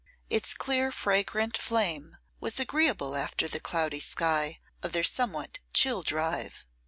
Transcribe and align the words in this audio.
Its 0.31 0.55
clear, 0.55 0.91
fragrant 0.91 1.55
flame 1.55 2.17
was 2.39 2.59
agreeable 2.59 3.15
after 3.15 3.47
the 3.47 3.59
cloudy 3.59 3.99
sky 3.99 4.59
of 4.81 4.93
their 4.93 5.03
somewhat 5.03 5.59
chill 5.73 6.01
drive. 6.01 6.65